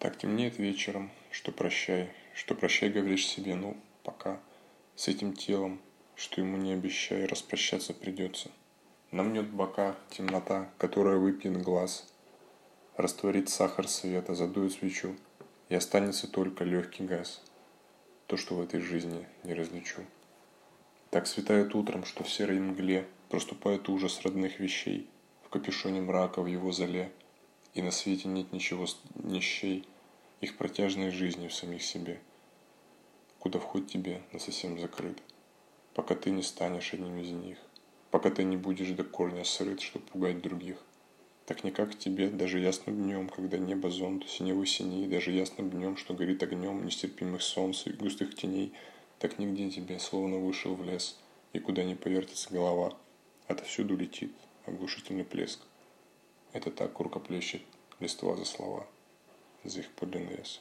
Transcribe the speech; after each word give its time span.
Так 0.00 0.16
темнеет 0.16 0.58
вечером, 0.58 1.10
что 1.30 1.52
прощай, 1.52 2.08
что 2.34 2.54
прощай 2.54 2.88
говоришь 2.88 3.26
себе, 3.26 3.54
ну, 3.54 3.76
пока, 4.02 4.40
с 4.96 5.08
этим 5.08 5.34
телом, 5.34 5.78
что 6.16 6.40
ему 6.40 6.56
не 6.56 6.72
обещай, 6.72 7.26
распрощаться 7.26 7.92
придется. 7.92 8.50
Намнет 9.10 9.50
бока 9.50 9.96
темнота, 10.08 10.70
которая 10.78 11.18
выпьет 11.18 11.60
глаз, 11.60 12.10
растворит 12.96 13.50
сахар 13.50 13.86
света, 13.86 14.34
задует 14.34 14.72
свечу, 14.72 15.16
и 15.68 15.74
останется 15.74 16.26
только 16.26 16.64
легкий 16.64 17.04
газ, 17.04 17.42
то, 18.26 18.38
что 18.38 18.54
в 18.54 18.62
этой 18.62 18.80
жизни 18.80 19.26
не 19.44 19.52
различу. 19.52 20.00
Так 21.10 21.26
светает 21.26 21.74
утром, 21.74 22.06
что 22.06 22.24
в 22.24 22.30
серой 22.30 22.58
мгле 22.58 23.06
проступает 23.28 23.86
ужас 23.90 24.22
родных 24.22 24.60
вещей, 24.60 25.10
в 25.44 25.50
капюшоне 25.50 26.00
мрака 26.00 26.40
в 26.40 26.46
его 26.46 26.72
зале, 26.72 27.12
и 27.74 27.82
на 27.82 27.90
свете 27.90 28.28
нет 28.28 28.52
ничего 28.52 28.86
нищей, 29.14 29.86
их 30.40 30.56
протяжной 30.56 31.10
жизни 31.10 31.48
в 31.48 31.54
самих 31.54 31.82
себе, 31.82 32.20
куда 33.38 33.58
вход 33.58 33.86
тебе 33.86 34.22
на 34.32 34.38
совсем 34.38 34.78
закрыт, 34.78 35.18
пока 35.94 36.14
ты 36.14 36.30
не 36.30 36.42
станешь 36.42 36.94
одним 36.94 37.18
из 37.18 37.30
них, 37.30 37.58
пока 38.10 38.30
ты 38.30 38.42
не 38.44 38.56
будешь 38.56 38.90
до 38.90 39.04
корня 39.04 39.44
срыт, 39.44 39.80
чтобы 39.80 40.06
пугать 40.06 40.40
других. 40.40 40.76
Так 41.46 41.64
никак 41.64 41.98
тебе, 41.98 42.28
даже 42.28 42.60
ясным 42.60 42.96
днем, 42.96 43.28
когда 43.28 43.58
небо 43.58 43.90
зонт 43.90 44.28
синевой 44.28 44.66
синей, 44.66 45.08
даже 45.08 45.32
ясным 45.32 45.68
днем, 45.68 45.96
что 45.96 46.14
горит 46.14 46.42
огнем 46.42 46.84
нестерпимых 46.84 47.42
солнца 47.42 47.90
и 47.90 47.92
густых 47.92 48.36
теней, 48.36 48.72
так 49.18 49.38
нигде 49.38 49.68
тебе, 49.68 49.98
словно 49.98 50.38
вышел 50.38 50.74
в 50.74 50.84
лес, 50.84 51.18
и 51.52 51.58
куда 51.58 51.82
не 51.82 51.96
повертится 51.96 52.50
голова, 52.50 52.96
отовсюду 53.48 53.96
летит 53.96 54.32
оглушительный 54.64 55.24
плеск. 55.24 55.60
Это 56.52 56.70
так 56.70 56.98
рукоплещет 56.98 57.62
листва 58.00 58.36
за 58.36 58.44
слова 58.44 58.86
за 59.64 59.80
их 59.80 59.90
подлинный 59.92 60.36
вес. 60.36 60.60